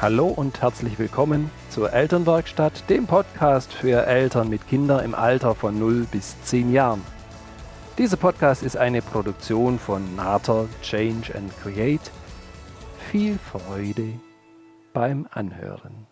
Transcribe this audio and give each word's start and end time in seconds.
Hallo 0.00 0.28
und 0.28 0.62
herzlich 0.62 0.96
willkommen 1.00 1.50
zur 1.70 1.92
Elternwerkstatt, 1.92 2.88
dem 2.88 3.08
Podcast 3.08 3.72
für 3.72 4.06
Eltern 4.06 4.48
mit 4.48 4.68
Kindern 4.68 5.04
im 5.04 5.12
Alter 5.12 5.56
von 5.56 5.76
0 5.76 6.06
bis 6.12 6.40
10 6.44 6.72
Jahren. 6.72 7.02
Dieser 7.98 8.16
Podcast 8.16 8.62
ist 8.62 8.76
eine 8.76 9.02
Produktion 9.02 9.76
von 9.80 10.14
Nater 10.14 10.68
Change 10.82 11.34
and 11.34 11.52
Create. 11.60 12.12
Viel 13.10 13.40
Freude 13.40 14.20
beim 14.92 15.26
Anhören. 15.32 16.06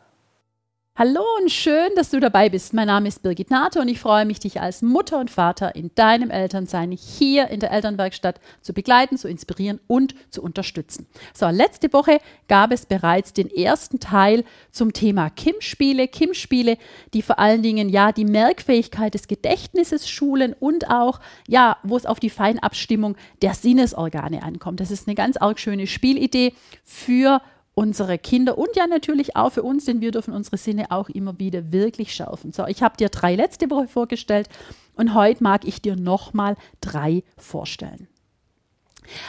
Hallo 0.98 1.20
und 1.42 1.52
schön, 1.52 1.90
dass 1.94 2.08
du 2.08 2.20
dabei 2.20 2.48
bist. 2.48 2.72
Mein 2.72 2.86
Name 2.86 3.08
ist 3.08 3.22
Birgit 3.22 3.50
Nato 3.50 3.80
und 3.80 3.88
ich 3.88 4.00
freue 4.00 4.24
mich, 4.24 4.40
dich 4.40 4.62
als 4.62 4.80
Mutter 4.80 5.20
und 5.20 5.30
Vater 5.30 5.74
in 5.74 5.90
deinem 5.94 6.30
Elternsein 6.30 6.90
hier 6.90 7.48
in 7.48 7.60
der 7.60 7.70
Elternwerkstatt 7.70 8.40
zu 8.62 8.72
begleiten, 8.72 9.18
zu 9.18 9.28
inspirieren 9.28 9.78
und 9.88 10.14
zu 10.30 10.42
unterstützen. 10.42 11.06
So, 11.34 11.50
letzte 11.50 11.92
Woche 11.92 12.18
gab 12.48 12.72
es 12.72 12.86
bereits 12.86 13.34
den 13.34 13.50
ersten 13.50 14.00
Teil 14.00 14.42
zum 14.70 14.94
Thema 14.94 15.28
Kim-Spiele. 15.28 16.08
Kim-Spiele, 16.08 16.78
die 17.12 17.20
vor 17.20 17.38
allen 17.38 17.62
Dingen 17.62 17.90
ja 17.90 18.10
die 18.12 18.24
Merkfähigkeit 18.24 19.12
des 19.12 19.28
Gedächtnisses 19.28 20.08
schulen 20.08 20.54
und 20.58 20.88
auch 20.88 21.20
ja, 21.46 21.76
wo 21.82 21.98
es 21.98 22.06
auf 22.06 22.20
die 22.20 22.30
Feinabstimmung 22.30 23.16
der 23.42 23.52
Sinnesorgane 23.52 24.42
ankommt. 24.42 24.80
Das 24.80 24.90
ist 24.90 25.06
eine 25.06 25.14
ganz 25.14 25.36
arg 25.36 25.60
schöne 25.60 25.86
Spielidee 25.88 26.54
für 26.84 27.42
unsere 27.76 28.18
Kinder 28.18 28.56
und 28.56 28.74
ja 28.74 28.86
natürlich 28.86 29.36
auch 29.36 29.52
für 29.52 29.62
uns, 29.62 29.84
denn 29.84 30.00
wir 30.00 30.10
dürfen 30.10 30.32
unsere 30.32 30.56
Sinne 30.56 30.90
auch 30.90 31.10
immer 31.10 31.38
wieder 31.38 31.72
wirklich 31.72 32.14
schärfen. 32.14 32.52
So, 32.52 32.66
ich 32.66 32.82
habe 32.82 32.96
dir 32.96 33.10
drei 33.10 33.36
letzte 33.36 33.70
Woche 33.70 33.86
vorgestellt 33.86 34.48
und 34.96 35.14
heute 35.14 35.44
mag 35.44 35.66
ich 35.66 35.82
dir 35.82 35.94
nochmal 35.94 36.56
drei 36.80 37.22
vorstellen. 37.36 38.08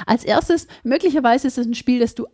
Als 0.06 0.24
erstes, 0.24 0.68
möglicherweise 0.84 1.48
ist 1.48 1.58
es 1.58 1.66
ein 1.66 1.76
Spiel, 1.76 2.00
das 2.00 2.16
du, 2.16 2.28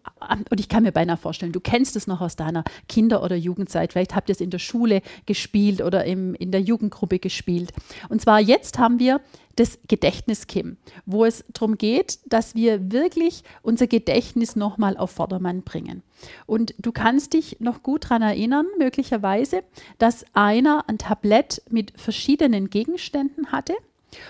und 0.49 0.59
ich 0.59 0.69
kann 0.69 0.83
mir 0.83 0.91
beinahe 0.91 1.17
vorstellen, 1.17 1.51
du 1.51 1.59
kennst 1.59 1.95
es 1.95 2.07
noch 2.07 2.21
aus 2.21 2.35
deiner 2.35 2.63
Kinder- 2.87 3.23
oder 3.23 3.35
Jugendzeit. 3.35 3.93
Vielleicht 3.93 4.15
habt 4.15 4.29
ihr 4.29 4.33
es 4.33 4.41
in 4.41 4.49
der 4.49 4.59
Schule 4.59 5.01
gespielt 5.25 5.81
oder 5.81 6.05
im, 6.05 6.35
in 6.35 6.51
der 6.51 6.61
Jugendgruppe 6.61 7.19
gespielt. 7.19 7.71
Und 8.09 8.21
zwar 8.21 8.39
jetzt 8.39 8.79
haben 8.79 8.99
wir 8.99 9.21
das 9.55 9.79
Gedächtnis 9.87 10.47
Kim, 10.47 10.77
wo 11.05 11.25
es 11.25 11.45
darum 11.53 11.77
geht, 11.77 12.19
dass 12.25 12.55
wir 12.55 12.91
wirklich 12.91 13.43
unser 13.61 13.87
Gedächtnis 13.87 14.55
nochmal 14.55 14.97
auf 14.97 15.11
Vordermann 15.11 15.61
bringen. 15.61 16.01
Und 16.45 16.73
du 16.79 16.91
kannst 16.91 17.33
dich 17.33 17.57
noch 17.59 17.83
gut 17.83 18.05
daran 18.05 18.21
erinnern, 18.21 18.65
möglicherweise, 18.79 19.63
dass 19.99 20.25
einer 20.33 20.85
ein 20.87 20.97
Tablett 20.97 21.61
mit 21.69 21.93
verschiedenen 21.99 22.69
Gegenständen 22.69 23.51
hatte 23.51 23.73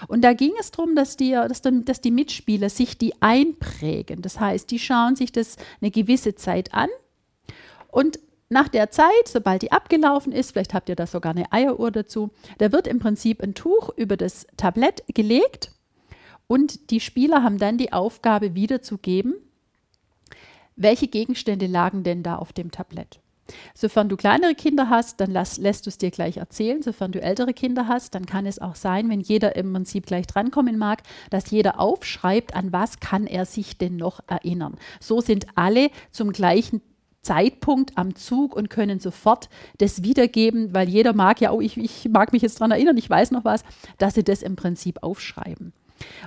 und 0.07 0.21
da 0.21 0.33
ging 0.33 0.53
es 0.59 0.71
darum, 0.71 0.95
dass 0.95 1.17
die, 1.17 1.31
dass, 1.31 1.61
dass 1.61 2.01
die 2.01 2.11
Mitspieler 2.11 2.69
sich 2.69 2.97
die 2.97 3.21
einprägen. 3.21 4.21
Das 4.21 4.39
heißt, 4.39 4.69
die 4.71 4.79
schauen 4.79 5.15
sich 5.15 5.31
das 5.31 5.57
eine 5.81 5.91
gewisse 5.91 6.35
Zeit 6.35 6.73
an 6.73 6.89
und 7.89 8.19
nach 8.49 8.67
der 8.67 8.91
Zeit, 8.91 9.27
sobald 9.27 9.63
die 9.63 9.71
abgelaufen 9.71 10.31
ist, 10.31 10.51
vielleicht 10.51 10.75
habt 10.75 10.87
ihr 10.87 10.95
da 10.95 11.07
sogar 11.07 11.31
eine 11.31 11.51
Eieruhr 11.51 11.89
dazu, 11.89 12.29
da 12.59 12.71
wird 12.71 12.87
im 12.87 12.99
Prinzip 12.99 13.41
ein 13.41 13.55
Tuch 13.55 13.89
über 13.95 14.15
das 14.15 14.45
Tablett 14.57 15.03
gelegt 15.07 15.71
und 16.45 16.91
die 16.91 16.99
Spieler 16.99 17.41
haben 17.41 17.57
dann 17.57 17.79
die 17.79 17.93
Aufgabe 17.93 18.53
wiederzugeben, 18.53 19.33
welche 20.75 21.07
Gegenstände 21.07 21.65
lagen 21.65 22.03
denn 22.03 22.21
da 22.21 22.35
auf 22.35 22.53
dem 22.53 22.69
Tablett. 22.69 23.19
Sofern 23.73 24.09
du 24.09 24.15
kleinere 24.15 24.55
Kinder 24.55 24.89
hast, 24.89 25.19
dann 25.19 25.31
lass, 25.31 25.57
lässt 25.57 25.85
du 25.85 25.89
es 25.89 25.97
dir 25.97 26.11
gleich 26.11 26.37
erzählen. 26.37 26.81
Sofern 26.81 27.11
du 27.11 27.21
ältere 27.21 27.53
Kinder 27.53 27.87
hast, 27.87 28.15
dann 28.15 28.25
kann 28.25 28.45
es 28.45 28.59
auch 28.59 28.75
sein, 28.75 29.09
wenn 29.09 29.19
jeder 29.19 29.55
im 29.55 29.73
Prinzip 29.73 30.05
gleich 30.05 30.27
drankommen 30.27 30.77
mag, 30.77 31.03
dass 31.29 31.51
jeder 31.51 31.79
aufschreibt, 31.79 32.55
an 32.55 32.71
was 32.71 32.99
kann 32.99 33.27
er 33.27 33.45
sich 33.45 33.77
denn 33.77 33.97
noch 33.97 34.21
erinnern. 34.27 34.77
So 34.99 35.21
sind 35.21 35.47
alle 35.55 35.89
zum 36.11 36.31
gleichen 36.31 36.81
Zeitpunkt 37.21 37.97
am 37.97 38.15
Zug 38.15 38.55
und 38.55 38.69
können 38.69 38.99
sofort 38.99 39.49
das 39.77 40.03
wiedergeben, 40.03 40.73
weil 40.73 40.89
jeder 40.89 41.13
mag 41.13 41.39
ja, 41.41 41.51
oh, 41.51 41.61
ich, 41.61 41.77
ich 41.77 42.09
mag 42.09 42.33
mich 42.33 42.41
jetzt 42.41 42.59
daran 42.59 42.71
erinnern, 42.71 42.97
ich 42.97 43.09
weiß 43.09 43.31
noch 43.31 43.45
was, 43.45 43.63
dass 43.97 44.13
sie 44.13 44.23
das 44.23 44.43
im 44.43 44.55
Prinzip 44.55 45.01
aufschreiben. 45.01 45.73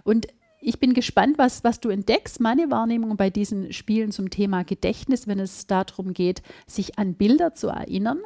Und 0.04 0.26
ich 0.66 0.80
bin 0.80 0.94
gespannt, 0.94 1.38
was, 1.38 1.62
was 1.62 1.78
du 1.78 1.90
entdeckst. 1.90 2.40
Meine 2.40 2.72
Wahrnehmung 2.72 3.16
bei 3.16 3.30
diesen 3.30 3.72
Spielen 3.72 4.10
zum 4.10 4.30
Thema 4.30 4.64
Gedächtnis, 4.64 5.28
wenn 5.28 5.38
es 5.38 5.68
darum 5.68 6.12
geht, 6.12 6.42
sich 6.66 6.98
an 6.98 7.14
Bilder 7.14 7.54
zu 7.54 7.68
erinnern, 7.68 8.18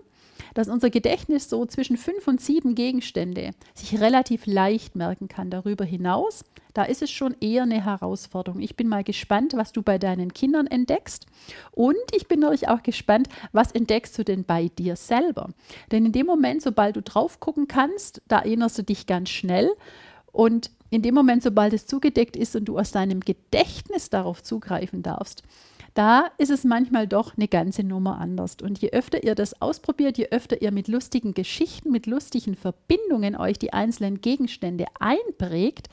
dass 0.55 0.71
unser 0.71 0.89
Gedächtnis 0.89 1.51
so 1.51 1.67
zwischen 1.67 1.99
fünf 1.99 2.27
und 2.27 2.41
sieben 2.41 2.75
Gegenstände 2.75 3.51
sich 3.75 4.01
relativ 4.01 4.47
leicht 4.47 4.97
merken 4.97 5.29
kann. 5.29 5.51
Darüber 5.51 5.85
hinaus, 5.85 6.47
da 6.73 6.85
ist 6.85 7.03
es 7.03 7.11
schon 7.11 7.37
eher 7.43 7.65
eine 7.65 7.85
Herausforderung. 7.85 8.63
Ich 8.63 8.75
bin 8.75 8.89
mal 8.89 9.05
gespannt, 9.05 9.53
was 9.55 9.73
du 9.73 9.83
bei 9.83 9.99
deinen 9.99 10.33
Kindern 10.33 10.67
entdeckst. 10.67 11.27
Und 11.73 11.99
ich 12.17 12.27
bin 12.27 12.41
natürlich 12.41 12.69
auch 12.69 12.83
gespannt, 12.83 13.29
was 13.53 13.71
entdeckst 13.73 14.17
du 14.17 14.25
denn 14.25 14.45
bei 14.45 14.69
dir 14.69 14.97
selber? 14.97 15.51
Denn 15.93 16.07
in 16.07 16.13
dem 16.13 16.25
Moment, 16.25 16.63
sobald 16.63 16.97
du 16.97 17.03
drauf 17.03 17.39
gucken 17.39 17.69
kannst, 17.69 18.23
da 18.29 18.39
erinnerst 18.39 18.79
du 18.79 18.83
dich 18.83 19.07
ganz 19.07 19.29
schnell. 19.29 19.71
Und 20.33 20.71
in 20.91 21.03
dem 21.03 21.15
Moment, 21.15 21.43
sobald 21.43 21.73
es 21.73 21.87
zugedeckt 21.87 22.37
ist 22.37 22.57
und 22.57 22.67
du 22.67 22.79
aus 22.79 22.93
deinem 22.93 23.21
Gedächtnis 23.21 24.11
darauf 24.11 24.43
zugreifen 24.43 25.03
darfst, 25.03 25.43
da 25.95 26.31
ist 26.39 26.51
es 26.51 26.65
manchmal 26.65 27.09
doch 27.09 27.37
eine 27.37 27.49
ganze 27.49 27.83
Nummer 27.83 28.19
anders. 28.19 28.57
Und 28.63 28.79
je 28.79 28.91
öfter 28.91 29.25
ihr 29.25 29.35
das 29.35 29.61
ausprobiert, 29.61 30.19
je 30.19 30.29
öfter 30.31 30.63
ihr 30.63 30.71
mit 30.71 30.89
lustigen 30.89 31.35
Geschichten, 31.35 31.91
mit 31.91 32.07
lustigen 32.07 32.55
Verbindungen 32.55 33.37
euch 33.37 33.59
die 33.59 33.73
einzelnen 33.73 34.21
Gegenstände 34.21 34.87
einprägt, 34.99 35.89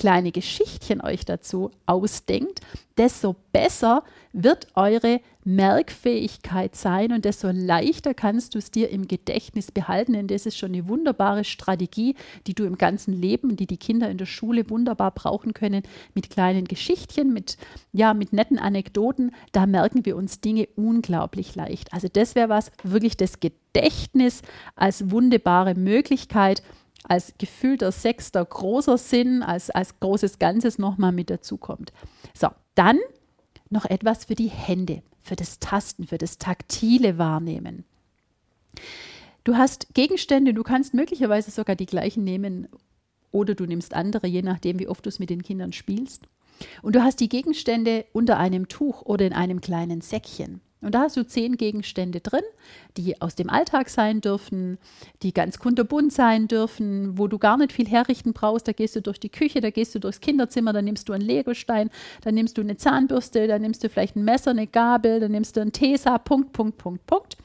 kleine 0.00 0.32
Geschichtchen 0.32 1.02
euch 1.02 1.26
dazu 1.26 1.70
ausdenkt, 1.84 2.60
desto 2.96 3.36
besser 3.52 4.02
wird 4.32 4.68
eure 4.74 5.20
Merkfähigkeit 5.44 6.74
sein 6.74 7.12
und 7.12 7.26
desto 7.26 7.50
leichter 7.50 8.14
kannst 8.14 8.54
du 8.54 8.58
es 8.58 8.70
dir 8.70 8.88
im 8.88 9.08
Gedächtnis 9.08 9.70
behalten. 9.70 10.14
Denn 10.14 10.26
das 10.26 10.46
ist 10.46 10.56
schon 10.56 10.72
eine 10.72 10.88
wunderbare 10.88 11.44
Strategie, 11.44 12.14
die 12.46 12.54
du 12.54 12.64
im 12.64 12.78
ganzen 12.78 13.12
Leben, 13.12 13.56
die 13.56 13.66
die 13.66 13.76
Kinder 13.76 14.08
in 14.08 14.16
der 14.16 14.24
Schule 14.24 14.70
wunderbar 14.70 15.10
brauchen 15.10 15.52
können, 15.52 15.82
mit 16.14 16.30
kleinen 16.30 16.64
Geschichtchen, 16.64 17.34
mit, 17.34 17.58
ja, 17.92 18.14
mit 18.14 18.32
netten 18.32 18.58
Anekdoten. 18.58 19.32
Da 19.52 19.66
merken 19.66 20.06
wir 20.06 20.16
uns 20.16 20.40
Dinge 20.40 20.66
unglaublich 20.76 21.54
leicht. 21.56 21.92
Also 21.92 22.08
das 22.10 22.34
wäre 22.34 22.48
was, 22.48 22.72
wirklich 22.82 23.18
das 23.18 23.40
Gedächtnis 23.40 24.40
als 24.76 25.10
wunderbare 25.10 25.74
Möglichkeit, 25.74 26.62
als 27.04 27.34
gefühlter 27.38 27.92
sechster 27.92 28.44
großer 28.44 28.98
Sinn, 28.98 29.42
als, 29.42 29.70
als 29.70 29.98
großes 30.00 30.38
Ganzes 30.38 30.78
nochmal 30.78 31.12
mit 31.12 31.30
dazukommt. 31.30 31.92
So, 32.34 32.48
dann 32.74 32.98
noch 33.70 33.84
etwas 33.84 34.26
für 34.26 34.34
die 34.34 34.48
Hände, 34.48 35.02
für 35.22 35.36
das 35.36 35.58
Tasten, 35.58 36.06
für 36.06 36.18
das 36.18 36.38
taktile 36.38 37.18
Wahrnehmen. 37.18 37.84
Du 39.44 39.56
hast 39.56 39.94
Gegenstände, 39.94 40.52
du 40.52 40.62
kannst 40.62 40.92
möglicherweise 40.94 41.50
sogar 41.50 41.76
die 41.76 41.86
gleichen 41.86 42.24
nehmen 42.24 42.68
oder 43.32 43.54
du 43.54 43.64
nimmst 43.64 43.94
andere, 43.94 44.26
je 44.26 44.42
nachdem, 44.42 44.78
wie 44.78 44.88
oft 44.88 45.06
du 45.06 45.08
es 45.08 45.18
mit 45.18 45.30
den 45.30 45.42
Kindern 45.42 45.72
spielst. 45.72 46.24
Und 46.82 46.94
du 46.94 47.02
hast 47.02 47.20
die 47.20 47.28
Gegenstände 47.28 48.04
unter 48.12 48.38
einem 48.38 48.68
Tuch 48.68 49.02
oder 49.02 49.26
in 49.26 49.32
einem 49.32 49.60
kleinen 49.60 50.02
Säckchen. 50.02 50.60
Und 50.82 50.94
da 50.94 51.02
hast 51.02 51.16
du 51.16 51.26
zehn 51.26 51.56
Gegenstände 51.56 52.20
drin, 52.20 52.42
die 52.96 53.20
aus 53.20 53.34
dem 53.34 53.50
Alltag 53.50 53.90
sein 53.90 54.20
dürfen, 54.20 54.78
die 55.22 55.34
ganz 55.34 55.58
kunterbunt 55.58 56.12
sein 56.12 56.48
dürfen, 56.48 57.18
wo 57.18 57.28
du 57.28 57.38
gar 57.38 57.58
nicht 57.58 57.72
viel 57.72 57.86
herrichten 57.86 58.32
brauchst. 58.32 58.66
Da 58.66 58.72
gehst 58.72 58.96
du 58.96 59.02
durch 59.02 59.20
die 59.20 59.28
Küche, 59.28 59.60
da 59.60 59.70
gehst 59.70 59.94
du 59.94 59.98
durchs 59.98 60.20
Kinderzimmer, 60.20 60.72
da 60.72 60.80
nimmst 60.80 61.08
du 61.08 61.12
einen 61.12 61.24
Legostein, 61.24 61.90
da 62.22 62.32
nimmst 62.32 62.56
du 62.56 62.62
eine 62.62 62.76
Zahnbürste, 62.76 63.46
da 63.46 63.58
nimmst 63.58 63.84
du 63.84 63.90
vielleicht 63.90 64.16
ein 64.16 64.24
Messer, 64.24 64.52
eine 64.52 64.66
Gabel, 64.66 65.20
da 65.20 65.28
nimmst 65.28 65.56
du 65.56 65.60
einen 65.60 65.72
Tesa, 65.72 66.16
Punkt, 66.16 66.52
Punkt, 66.52 66.78
Punkt, 66.78 67.06
Punkt. 67.06 67.36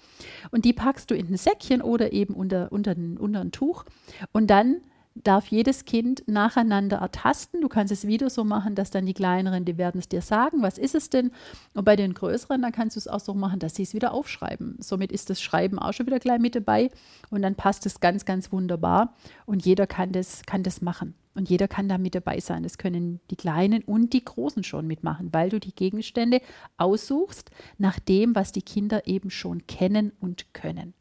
Und 0.51 0.63
die 0.63 0.73
packst 0.73 1.11
du 1.11 1.15
in 1.15 1.27
ein 1.27 1.37
Säckchen 1.37 1.81
oder 1.81 2.13
eben 2.13 2.33
unter, 2.33 2.71
unter, 2.71 2.95
unter 3.19 3.41
ein 3.41 3.51
Tuch. 3.51 3.83
Und 4.31 4.47
dann 4.47 4.77
darf 5.15 5.47
jedes 5.47 5.85
Kind 5.85 6.23
nacheinander 6.27 6.97
ertasten. 6.97 7.61
Du 7.61 7.69
kannst 7.69 7.91
es 7.91 8.05
wieder 8.05 8.29
so 8.29 8.43
machen, 8.43 8.75
dass 8.75 8.91
dann 8.91 9.05
die 9.05 9.13
kleineren, 9.13 9.63
die 9.65 9.77
werden 9.77 9.99
es 9.99 10.09
dir 10.09 10.21
sagen, 10.21 10.61
was 10.61 10.77
ist 10.77 10.93
es 10.93 11.09
denn? 11.09 11.31
Und 11.73 11.85
bei 11.85 11.95
den 11.95 12.13
größeren, 12.13 12.61
dann 12.61 12.71
kannst 12.71 12.95
du 12.95 12.99
es 12.99 13.07
auch 13.07 13.21
so 13.21 13.33
machen, 13.33 13.59
dass 13.59 13.75
sie 13.75 13.83
es 13.83 13.93
wieder 13.93 14.13
aufschreiben. 14.13 14.75
Somit 14.79 15.11
ist 15.11 15.29
das 15.29 15.41
Schreiben 15.41 15.79
auch 15.79 15.93
schon 15.93 16.05
wieder 16.05 16.19
gleich 16.19 16.39
mit 16.39 16.55
dabei 16.55 16.91
und 17.29 17.41
dann 17.41 17.55
passt 17.55 17.85
es 17.85 17.99
ganz, 18.01 18.25
ganz 18.25 18.51
wunderbar 18.51 19.13
und 19.45 19.65
jeder 19.65 19.87
kann 19.87 20.11
das, 20.11 20.43
kann 20.45 20.63
das 20.63 20.81
machen. 20.81 21.15
Und 21.33 21.49
jeder 21.49 21.67
kann 21.67 21.89
da 21.89 21.97
mit 21.97 22.15
dabei 22.15 22.39
sein. 22.39 22.63
Das 22.63 22.77
können 22.77 23.19
die 23.29 23.35
Kleinen 23.35 23.83
und 23.83 24.13
die 24.13 24.23
Großen 24.23 24.63
schon 24.63 24.87
mitmachen, 24.87 25.33
weil 25.33 25.49
du 25.49 25.59
die 25.59 25.75
Gegenstände 25.75 26.39
aussuchst 26.77 27.51
nach 27.77 27.99
dem, 27.99 28.35
was 28.35 28.53
die 28.53 28.61
Kinder 28.61 29.05
eben 29.05 29.29
schon 29.29 29.67
kennen 29.67 30.13
und 30.21 30.53
können. 30.53 30.93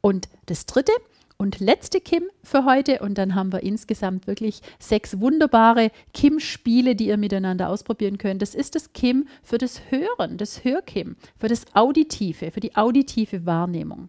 Und 0.00 0.28
das 0.46 0.64
Dritte, 0.64 0.92
und 1.42 1.58
letzte 1.58 2.00
Kim 2.00 2.22
für 2.44 2.64
heute. 2.64 3.00
Und 3.00 3.18
dann 3.18 3.34
haben 3.34 3.52
wir 3.52 3.64
insgesamt 3.64 4.28
wirklich 4.28 4.60
sechs 4.78 5.18
wunderbare 5.18 5.90
Kim-Spiele, 6.14 6.94
die 6.94 7.08
ihr 7.08 7.16
miteinander 7.16 7.68
ausprobieren 7.68 8.16
könnt. 8.16 8.42
Das 8.42 8.54
ist 8.54 8.76
das 8.76 8.92
Kim 8.92 9.26
für 9.42 9.58
das 9.58 9.90
Hören, 9.90 10.38
das 10.38 10.62
Hörkim, 10.62 11.16
für 11.36 11.48
das 11.48 11.66
Auditive, 11.74 12.52
für 12.52 12.60
die 12.60 12.76
auditive 12.76 13.44
Wahrnehmung. 13.44 14.08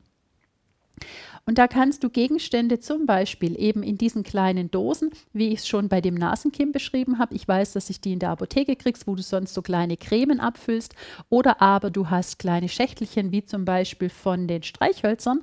Und 1.45 1.57
da 1.57 1.67
kannst 1.67 2.03
du 2.03 2.09
Gegenstände 2.09 2.79
zum 2.79 3.07
Beispiel 3.07 3.59
eben 3.59 3.81
in 3.81 3.97
diesen 3.97 4.23
kleinen 4.23 4.69
Dosen, 4.69 5.09
wie 5.33 5.49
ich 5.49 5.61
es 5.61 5.67
schon 5.67 5.89
bei 5.89 6.01
dem 6.01 6.13
Nasenkim 6.13 6.71
beschrieben 6.71 7.17
habe. 7.17 7.33
Ich 7.33 7.47
weiß, 7.47 7.73
dass 7.73 7.89
ich 7.89 7.99
die 7.99 8.13
in 8.13 8.19
der 8.19 8.29
Apotheke 8.29 8.75
kriegst, 8.75 9.07
wo 9.07 9.15
du 9.15 9.23
sonst 9.23 9.55
so 9.55 9.63
kleine 9.63 9.97
Cremen 9.97 10.39
abfüllst. 10.39 10.93
Oder 11.29 11.63
aber 11.63 11.89
du 11.89 12.11
hast 12.11 12.37
kleine 12.37 12.69
Schächtelchen, 12.69 13.31
wie 13.31 13.43
zum 13.43 13.65
Beispiel 13.65 14.09
von 14.09 14.47
den 14.47 14.61
Streichhölzern. 14.61 15.41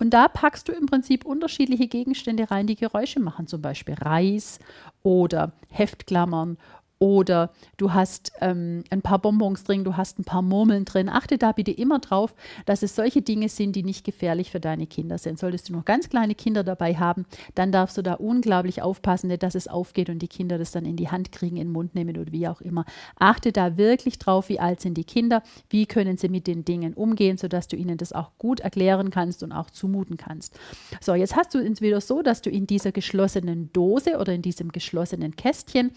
Und 0.00 0.10
da 0.10 0.28
packst 0.28 0.66
du 0.66 0.72
im 0.72 0.86
Prinzip 0.86 1.26
unterschiedliche 1.26 1.86
Gegenstände 1.86 2.50
rein, 2.50 2.66
die 2.66 2.74
Geräusche 2.74 3.20
machen, 3.20 3.46
zum 3.46 3.60
Beispiel 3.60 3.94
Reis 3.94 4.58
oder 5.02 5.52
Heftklammern 5.68 6.56
oder 7.02 7.50
du 7.78 7.94
hast 7.94 8.32
ähm, 8.42 8.84
ein 8.90 9.00
paar 9.00 9.18
Bonbons 9.18 9.64
drin, 9.64 9.84
du 9.84 9.96
hast 9.96 10.18
ein 10.18 10.24
paar 10.24 10.42
Murmeln 10.42 10.84
drin. 10.84 11.08
Achte 11.08 11.38
da 11.38 11.52
bitte 11.52 11.70
immer 11.70 11.98
drauf, 11.98 12.34
dass 12.66 12.82
es 12.82 12.94
solche 12.94 13.22
Dinge 13.22 13.48
sind, 13.48 13.74
die 13.74 13.82
nicht 13.82 14.04
gefährlich 14.04 14.50
für 14.50 14.60
deine 14.60 14.86
Kinder 14.86 15.16
sind. 15.16 15.38
Solltest 15.38 15.70
du 15.70 15.72
noch 15.72 15.86
ganz 15.86 16.10
kleine 16.10 16.34
Kinder 16.34 16.62
dabei 16.62 16.94
haben, 16.94 17.24
dann 17.54 17.72
darfst 17.72 17.96
du 17.96 18.02
da 18.02 18.14
unglaublich 18.14 18.82
aufpassen, 18.82 19.34
dass 19.38 19.54
es 19.54 19.66
aufgeht 19.66 20.10
und 20.10 20.18
die 20.18 20.28
Kinder 20.28 20.58
das 20.58 20.72
dann 20.72 20.84
in 20.84 20.96
die 20.96 21.08
Hand 21.08 21.32
kriegen, 21.32 21.56
in 21.56 21.68
den 21.68 21.72
Mund 21.72 21.94
nehmen 21.94 22.18
oder 22.18 22.32
wie 22.32 22.46
auch 22.46 22.60
immer. 22.60 22.84
Achte 23.18 23.50
da 23.50 23.78
wirklich 23.78 24.18
drauf, 24.18 24.50
wie 24.50 24.60
alt 24.60 24.82
sind 24.82 24.98
die 24.98 25.04
Kinder, 25.04 25.42
wie 25.70 25.86
können 25.86 26.18
sie 26.18 26.28
mit 26.28 26.46
den 26.46 26.66
Dingen 26.66 26.92
umgehen, 26.92 27.38
sodass 27.38 27.66
du 27.66 27.76
ihnen 27.76 27.96
das 27.96 28.12
auch 28.12 28.32
gut 28.36 28.60
erklären 28.60 29.08
kannst 29.08 29.42
und 29.42 29.52
auch 29.52 29.70
zumuten 29.70 30.18
kannst. 30.18 30.60
So, 31.00 31.14
jetzt 31.14 31.34
hast 31.34 31.54
du 31.54 31.60
es 31.60 31.80
wieder 31.80 32.02
so, 32.02 32.20
dass 32.20 32.42
du 32.42 32.50
in 32.50 32.66
dieser 32.66 32.92
geschlossenen 32.92 33.72
Dose 33.72 34.18
oder 34.18 34.34
in 34.34 34.42
diesem 34.42 34.70
geschlossenen 34.70 35.34
Kästchen, 35.34 35.92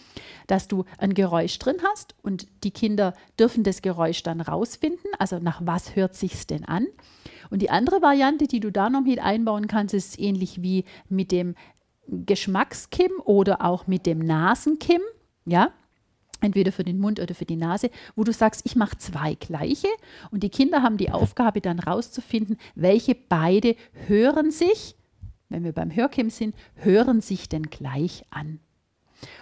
dass 0.47 0.69
du 0.69 0.85
ein 0.97 1.13
Geräusch 1.13 1.57
drin 1.59 1.77
hast 1.83 2.15
und 2.21 2.47
die 2.63 2.71
Kinder 2.71 3.13
dürfen 3.39 3.63
das 3.63 3.81
Geräusch 3.81 4.23
dann 4.23 4.41
rausfinden, 4.41 5.11
also 5.19 5.39
nach 5.39 5.61
was 5.63 5.95
hört 5.95 6.15
sich's 6.15 6.47
denn 6.47 6.65
an? 6.65 6.87
Und 7.49 7.61
die 7.61 7.69
andere 7.69 8.01
Variante, 8.01 8.47
die 8.47 8.59
du 8.59 8.71
da 8.71 8.89
noch 8.89 9.01
mit 9.01 9.19
einbauen 9.19 9.67
kannst, 9.67 9.93
ist 9.93 10.19
ähnlich 10.19 10.61
wie 10.61 10.85
mit 11.09 11.31
dem 11.31 11.55
Geschmackskim 12.07 13.11
oder 13.23 13.63
auch 13.63 13.87
mit 13.87 14.05
dem 14.05 14.19
Nasenkim, 14.19 15.01
ja? 15.45 15.71
Entweder 16.41 16.73
für 16.73 16.83
den 16.83 16.99
Mund 16.99 17.21
oder 17.21 17.33
für 17.35 17.45
die 17.45 17.55
Nase, 17.55 17.89
wo 18.17 18.25
du 18.25 18.33
sagst, 18.33 18.65
ich 18.65 18.75
mache 18.75 18.97
zwei 18.97 19.35
gleiche 19.35 19.87
und 20.29 20.43
die 20.43 20.49
Kinder 20.49 20.81
haben 20.81 20.97
die 20.97 21.09
Aufgabe 21.09 21.61
dann 21.61 21.79
rauszufinden, 21.79 22.57
welche 22.75 23.15
beide 23.15 23.77
hören 24.07 24.51
sich, 24.51 24.95
wenn 25.47 25.63
wir 25.63 25.71
beim 25.71 25.95
Hörkim 25.95 26.29
sind, 26.29 26.53
hören 26.75 27.21
sich 27.21 27.47
denn 27.47 27.63
gleich 27.63 28.25
an. 28.29 28.59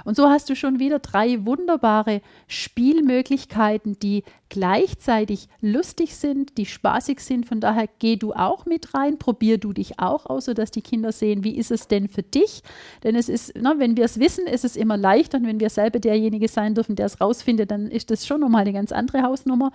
Und 0.06 0.16
so 0.16 0.30
hast 0.30 0.50
du 0.50 0.56
schon 0.56 0.80
wieder 0.80 1.00
drei 1.00 1.46
wunderbare 1.46 2.22
Spielmöglichkeiten, 2.48 4.00
die 4.00 4.24
gleichzeitig 4.50 5.48
lustig 5.62 6.16
sind, 6.16 6.58
die 6.58 6.66
spaßig 6.66 7.22
sind. 7.22 7.46
Von 7.46 7.62
daher 7.62 7.88
geh 8.00 8.18
du 8.18 8.34
auch 8.34 8.66
mit 8.66 8.94
rein, 8.94 9.18
probier 9.18 9.58
du 9.58 9.72
dich 9.72 10.00
auch 10.00 10.26
aus, 10.26 10.46
sodass 10.46 10.72
die 10.72 10.82
Kinder 10.82 11.12
sehen, 11.12 11.44
wie 11.44 11.56
ist 11.56 11.72
es 11.72 11.88
denn 11.88 12.10
für 12.10 12.24
dich? 12.24 12.62
Denn 13.04 13.16
es 13.16 13.30
ist, 13.30 13.54
na, 13.56 13.80
wenn 13.80 13.96
wir 13.96 14.06
es 14.06 14.20
wissen, 14.20 14.46
ist 14.48 14.66
es 14.66 14.76
immer 14.76 14.98
leicht 14.98 15.34
und 15.34 15.48
wenn 15.48 15.60
wir 15.60 15.70
selber 15.70 16.00
derjenige 16.00 16.48
sein 16.48 16.76
dürfen, 16.76 16.96
der 16.96 17.06
es 17.06 17.22
rausfindet, 17.22 17.72
dann 17.72 17.88
ist 17.88 18.12
das 18.12 18.28
schon 18.28 18.42
nochmal 18.42 18.62
eine 18.62 18.74
ganz 18.74 18.92
andere 18.92 19.24
Hausnummer. 19.24 19.72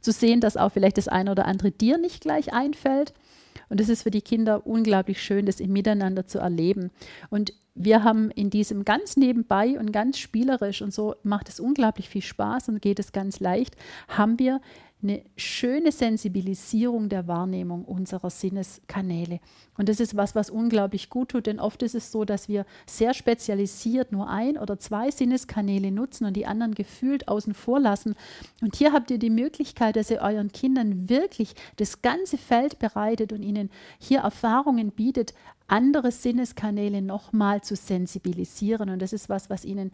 Zu 0.00 0.12
sehen, 0.12 0.40
dass 0.40 0.56
auch 0.56 0.70
vielleicht 0.70 0.98
das 0.98 1.08
eine 1.08 1.32
oder 1.32 1.46
andere 1.46 1.72
dir 1.72 1.98
nicht 1.98 2.20
gleich 2.20 2.52
einfällt. 2.52 3.12
Und 3.70 3.80
es 3.80 3.88
ist 3.88 4.02
für 4.02 4.10
die 4.10 4.20
Kinder 4.20 4.66
unglaublich 4.66 5.22
schön, 5.22 5.46
das 5.46 5.60
im 5.60 5.72
Miteinander 5.72 6.26
zu 6.26 6.38
erleben. 6.38 6.90
Und 7.30 7.54
wir 7.74 8.04
haben 8.04 8.30
in 8.32 8.50
diesem 8.50 8.84
ganz 8.84 9.16
nebenbei 9.16 9.78
und 9.78 9.92
ganz 9.92 10.18
spielerisch 10.18 10.82
und 10.82 10.92
so 10.92 11.14
macht 11.22 11.48
es 11.48 11.60
unglaublich 11.60 12.08
viel 12.08 12.20
Spaß 12.20 12.68
und 12.68 12.82
geht 12.82 12.98
es 12.98 13.12
ganz 13.12 13.40
leicht, 13.40 13.76
haben 14.08 14.38
wir 14.38 14.60
eine 15.02 15.22
schöne 15.36 15.92
Sensibilisierung 15.92 17.08
der 17.08 17.26
Wahrnehmung 17.26 17.84
unserer 17.84 18.30
Sinneskanäle. 18.30 19.40
Und 19.78 19.88
das 19.88 20.00
ist 20.00 20.16
was, 20.16 20.34
was 20.34 20.50
unglaublich 20.50 21.08
gut 21.08 21.30
tut, 21.30 21.46
denn 21.46 21.58
oft 21.58 21.82
ist 21.82 21.94
es 21.94 22.12
so, 22.12 22.24
dass 22.24 22.48
wir 22.48 22.66
sehr 22.86 23.14
spezialisiert 23.14 24.12
nur 24.12 24.28
ein 24.28 24.58
oder 24.58 24.78
zwei 24.78 25.10
Sinneskanäle 25.10 25.90
nutzen 25.90 26.26
und 26.26 26.34
die 26.34 26.46
anderen 26.46 26.74
gefühlt 26.74 27.28
außen 27.28 27.54
vor 27.54 27.80
lassen. 27.80 28.14
Und 28.60 28.76
hier 28.76 28.92
habt 28.92 29.10
ihr 29.10 29.18
die 29.18 29.30
Möglichkeit, 29.30 29.96
dass 29.96 30.10
ihr 30.10 30.20
euren 30.20 30.52
Kindern 30.52 31.08
wirklich 31.08 31.54
das 31.76 32.02
ganze 32.02 32.36
Feld 32.36 32.78
bereitet 32.78 33.32
und 33.32 33.42
ihnen 33.42 33.70
hier 33.98 34.20
Erfahrungen 34.20 34.90
bietet, 34.90 35.34
andere 35.66 36.10
Sinneskanäle 36.10 37.00
nochmal 37.00 37.62
zu 37.62 37.76
sensibilisieren. 37.76 38.90
Und 38.90 39.00
das 39.00 39.12
ist 39.12 39.28
was, 39.28 39.48
was 39.48 39.64
ihnen 39.64 39.92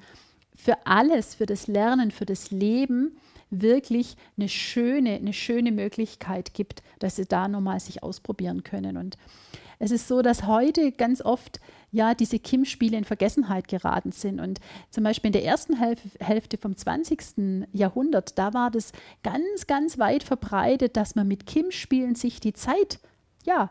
für 0.54 0.86
alles, 0.86 1.34
für 1.34 1.46
das 1.46 1.66
Lernen, 1.66 2.10
für 2.10 2.24
das 2.24 2.50
Leben 2.50 3.16
wirklich 3.50 4.16
eine 4.36 4.48
schöne, 4.48 5.14
eine 5.14 5.32
schöne 5.32 5.72
Möglichkeit 5.72 6.54
gibt, 6.54 6.82
dass 6.98 7.16
sie 7.16 7.26
da 7.26 7.48
nochmal 7.48 7.80
sich 7.80 8.02
ausprobieren 8.02 8.64
können. 8.64 8.96
Und 8.96 9.16
es 9.78 9.90
ist 9.90 10.08
so, 10.08 10.22
dass 10.22 10.46
heute 10.46 10.92
ganz 10.92 11.20
oft 11.20 11.60
ja 11.92 12.14
diese 12.14 12.38
Kim-Spiele 12.38 12.96
in 12.96 13.04
Vergessenheit 13.04 13.68
geraten 13.68 14.12
sind. 14.12 14.40
Und 14.40 14.60
zum 14.90 15.04
Beispiel 15.04 15.28
in 15.28 15.32
der 15.32 15.44
ersten 15.44 15.76
Hälfte 16.20 16.58
vom 16.58 16.76
20. 16.76 17.66
Jahrhundert, 17.72 18.38
da 18.38 18.54
war 18.54 18.70
das 18.70 18.92
ganz, 19.22 19.66
ganz 19.66 19.98
weit 19.98 20.22
verbreitet, 20.22 20.96
dass 20.96 21.14
man 21.14 21.28
mit 21.28 21.46
Kim-Spielen 21.46 22.14
sich 22.14 22.40
die 22.40 22.54
Zeit, 22.54 22.98
ja, 23.44 23.70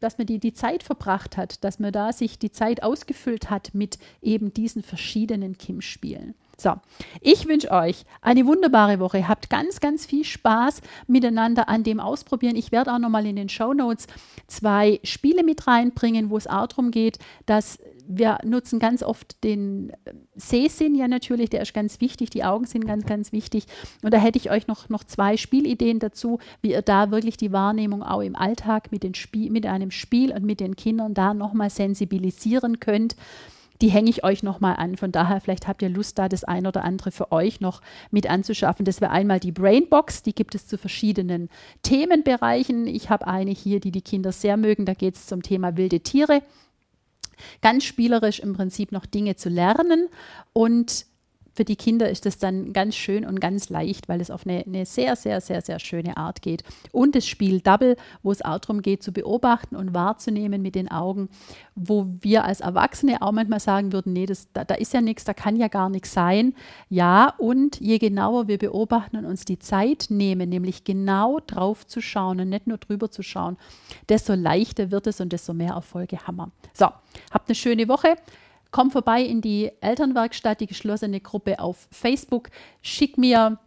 dass 0.00 0.18
man 0.18 0.26
die, 0.26 0.38
die 0.38 0.52
Zeit 0.52 0.82
verbracht 0.82 1.36
hat, 1.36 1.64
dass 1.64 1.78
man 1.78 1.92
da 1.92 2.12
sich 2.12 2.38
die 2.38 2.52
Zeit 2.52 2.82
ausgefüllt 2.82 3.50
hat 3.50 3.74
mit 3.74 3.98
eben 4.22 4.52
diesen 4.52 4.82
verschiedenen 4.82 5.58
Kim-Spielen. 5.58 6.34
So, 6.58 6.74
ich 7.20 7.46
wünsche 7.46 7.70
euch 7.70 8.04
eine 8.22 8.46
wunderbare 8.46 8.98
Woche. 8.98 9.28
Habt 9.28 9.50
ganz, 9.50 9.80
ganz 9.80 10.06
viel 10.06 10.24
Spaß 10.24 10.80
miteinander 11.06 11.68
an 11.68 11.84
dem 11.84 12.00
Ausprobieren. 12.00 12.56
Ich 12.56 12.72
werde 12.72 12.94
auch 12.94 12.98
nochmal 12.98 13.26
in 13.26 13.36
den 13.36 13.50
Show 13.50 13.74
Notes 13.74 14.06
zwei 14.46 15.00
Spiele 15.04 15.44
mit 15.44 15.66
reinbringen, 15.66 16.30
wo 16.30 16.38
es 16.38 16.46
auch 16.46 16.66
darum 16.66 16.90
geht, 16.90 17.18
dass 17.44 17.78
wir 18.08 18.38
nutzen 18.44 18.78
ganz 18.78 19.02
oft 19.02 19.42
den 19.44 19.92
Sehsinn 20.34 20.94
ja 20.94 21.08
natürlich, 21.08 21.50
der 21.50 21.62
ist 21.62 21.74
ganz 21.74 22.00
wichtig, 22.00 22.30
die 22.30 22.44
Augen 22.44 22.66
sind 22.66 22.86
ganz, 22.86 23.06
ganz 23.06 23.32
wichtig. 23.32 23.66
Und 24.02 24.12
da 24.14 24.18
hätte 24.18 24.38
ich 24.38 24.50
euch 24.50 24.66
noch, 24.66 24.88
noch 24.88 25.04
zwei 25.04 25.36
Spielideen 25.36 25.98
dazu, 25.98 26.38
wie 26.62 26.72
ihr 26.72 26.82
da 26.82 27.10
wirklich 27.10 27.36
die 27.36 27.52
Wahrnehmung 27.52 28.02
auch 28.02 28.20
im 28.20 28.36
Alltag 28.36 28.92
mit, 28.92 29.02
den 29.02 29.14
Spiel, 29.14 29.50
mit 29.50 29.66
einem 29.66 29.90
Spiel 29.90 30.32
und 30.32 30.44
mit 30.44 30.60
den 30.60 30.76
Kindern 30.76 31.14
da 31.14 31.34
nochmal 31.34 31.70
sensibilisieren 31.70 32.80
könnt 32.80 33.16
die 33.82 33.88
hänge 33.88 34.10
ich 34.10 34.24
euch 34.24 34.42
nochmal 34.42 34.76
an. 34.76 34.96
Von 34.96 35.12
daher, 35.12 35.40
vielleicht 35.40 35.68
habt 35.68 35.82
ihr 35.82 35.88
Lust, 35.88 36.18
da 36.18 36.28
das 36.28 36.44
ein 36.44 36.66
oder 36.66 36.84
andere 36.84 37.10
für 37.10 37.32
euch 37.32 37.60
noch 37.60 37.82
mit 38.10 38.28
anzuschaffen. 38.28 38.84
Das 38.84 39.00
wäre 39.00 39.10
einmal 39.10 39.40
die 39.40 39.52
Brainbox, 39.52 40.22
die 40.22 40.34
gibt 40.34 40.54
es 40.54 40.66
zu 40.66 40.78
verschiedenen 40.78 41.48
Themenbereichen. 41.82 42.86
Ich 42.86 43.10
habe 43.10 43.26
eine 43.26 43.50
hier, 43.50 43.80
die 43.80 43.90
die 43.90 44.02
Kinder 44.02 44.32
sehr 44.32 44.56
mögen. 44.56 44.86
Da 44.86 44.94
geht 44.94 45.16
es 45.16 45.26
zum 45.26 45.42
Thema 45.42 45.76
wilde 45.76 46.00
Tiere. 46.00 46.42
Ganz 47.62 47.84
spielerisch 47.84 48.40
im 48.40 48.54
Prinzip 48.54 48.92
noch 48.92 49.06
Dinge 49.06 49.36
zu 49.36 49.48
lernen 49.48 50.08
und 50.52 51.06
für 51.56 51.64
die 51.64 51.76
Kinder 51.76 52.10
ist 52.10 52.26
es 52.26 52.38
dann 52.38 52.74
ganz 52.74 52.94
schön 52.94 53.24
und 53.24 53.40
ganz 53.40 53.70
leicht, 53.70 54.08
weil 54.08 54.20
es 54.20 54.30
auf 54.30 54.46
eine, 54.46 54.64
eine, 54.66 54.84
sehr, 54.84 55.16
sehr, 55.16 55.40
sehr, 55.40 55.62
sehr 55.62 55.78
schöne 55.78 56.18
Art 56.18 56.42
geht. 56.42 56.62
Und 56.92 57.14
das 57.14 57.26
Spiel 57.26 57.60
Double, 57.60 57.96
wo 58.22 58.30
es 58.30 58.42
auch 58.42 58.58
darum 58.58 58.82
geht, 58.82 59.02
zu 59.02 59.10
beobachten 59.10 59.74
und 59.74 59.94
wahrzunehmen 59.94 60.60
mit 60.60 60.74
den 60.74 60.90
Augen, 60.90 61.30
wo 61.74 62.06
wir 62.20 62.44
als 62.44 62.60
Erwachsene 62.60 63.22
auch 63.22 63.32
manchmal 63.32 63.60
sagen 63.60 63.92
würden, 63.92 64.12
nee, 64.12 64.26
das, 64.26 64.52
da, 64.52 64.64
da 64.64 64.74
ist 64.74 64.92
ja 64.92 65.00
nichts, 65.00 65.24
da 65.24 65.32
kann 65.32 65.56
ja 65.56 65.68
gar 65.68 65.88
nichts 65.88 66.12
sein. 66.12 66.54
Ja, 66.90 67.32
und 67.38 67.80
je 67.80 67.96
genauer 67.98 68.48
wir 68.48 68.58
beobachten 68.58 69.16
und 69.16 69.24
uns 69.24 69.46
die 69.46 69.58
Zeit 69.58 70.06
nehmen, 70.10 70.50
nämlich 70.50 70.84
genau 70.84 71.40
drauf 71.46 71.86
zu 71.86 72.02
schauen 72.02 72.38
und 72.40 72.50
nicht 72.50 72.66
nur 72.66 72.78
drüber 72.78 73.10
zu 73.10 73.22
schauen, 73.22 73.56
desto 74.10 74.34
leichter 74.34 74.90
wird 74.90 75.06
es 75.06 75.20
und 75.20 75.32
desto 75.32 75.54
mehr 75.54 75.72
Erfolge 75.72 76.18
haben 76.26 76.36
wir. 76.36 76.50
So, 76.74 76.88
habt 77.30 77.48
eine 77.48 77.54
schöne 77.54 77.88
Woche. 77.88 78.16
Komm 78.70 78.90
vorbei 78.90 79.22
in 79.22 79.40
die 79.40 79.70
Elternwerkstatt, 79.80 80.60
die 80.60 80.66
geschlossene 80.66 81.20
Gruppe 81.20 81.58
auf 81.60 81.88
Facebook. 81.90 82.50
Schick 82.82 83.16
mir 83.16 83.58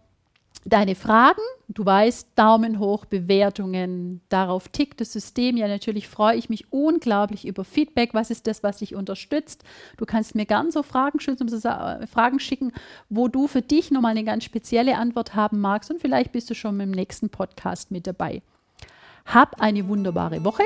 deine 0.65 0.95
Fragen. 0.95 1.41
Du 1.67 1.85
weißt, 1.85 2.29
Daumen 2.35 2.79
hoch, 2.79 3.05
Bewertungen, 3.05 4.21
darauf 4.29 4.69
tickt 4.69 5.01
das 5.01 5.13
System. 5.13 5.55
Ja, 5.55 5.67
natürlich 5.67 6.07
freue 6.07 6.35
ich 6.35 6.49
mich 6.49 6.71
unglaublich 6.71 7.45
über 7.45 7.63
Feedback. 7.63 8.13
Was 8.13 8.31
ist 8.31 8.47
das, 8.47 8.63
was 8.63 8.79
dich 8.79 8.95
unterstützt? 8.95 9.63
Du 9.97 10.05
kannst 10.05 10.35
mir 10.35 10.45
gern 10.45 10.71
so 10.71 10.81
Fragen, 10.83 11.19
äh, 11.19 12.07
Fragen 12.07 12.39
schicken, 12.39 12.73
wo 13.09 13.27
du 13.27 13.47
für 13.47 13.61
dich 13.61 13.91
nochmal 13.91 14.11
eine 14.11 14.23
ganz 14.23 14.43
spezielle 14.43 14.97
Antwort 14.97 15.35
haben 15.35 15.59
magst 15.59 15.91
und 15.91 16.01
vielleicht 16.01 16.31
bist 16.31 16.49
du 16.49 16.55
schon 16.55 16.79
im 16.79 16.91
nächsten 16.91 17.29
Podcast 17.29 17.91
mit 17.91 18.07
dabei. 18.07 18.41
Hab 19.25 19.61
eine 19.61 19.87
wunderbare 19.87 20.43
Woche, 20.43 20.63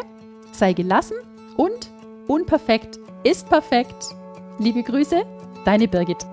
sei 0.53 0.71
gelassen 0.71 1.17
und 1.57 1.89
unperfekt 2.27 2.97
ist 3.25 3.49
perfekt. 3.49 4.15
Liebe 4.59 4.83
Grüße, 4.83 5.25
deine 5.65 5.87
Birgit. 5.87 6.32